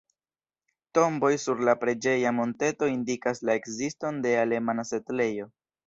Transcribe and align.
Tomboj 0.97 1.31
sur 1.43 1.61
la 1.69 1.75
preĝeja 1.85 2.33
monteto 2.39 2.91
indikas 2.95 3.45
la 3.51 3.59
ekziston 3.63 4.23
de 4.27 4.37
alemana 4.47 4.93
setlejo. 4.95 5.53